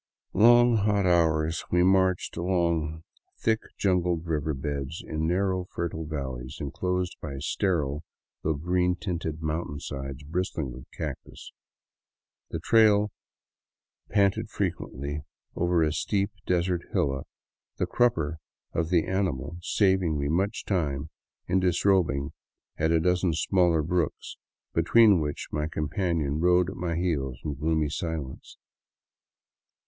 [0.33, 3.03] Long, hot hours we marched along
[3.37, 8.03] thick jungled river beds in narrow, fertile valleys enclosed by sterile,
[8.41, 11.51] though green tinted mountainsides bristling with cactus.
[12.49, 13.11] The trail
[14.09, 15.21] panted frequently
[15.55, 17.27] over a steep desert hillock,
[17.77, 18.37] the crupper
[18.73, 21.11] of the animal saving me much time
[21.47, 22.31] in disrobing
[22.75, 24.37] at a dozen smaller brooks,
[24.73, 28.57] between which my companion rode at my heels in gloomy silence.